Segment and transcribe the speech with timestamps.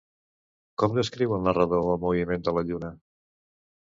[0.83, 2.91] Com descriu el narrador el moviment de la lluna?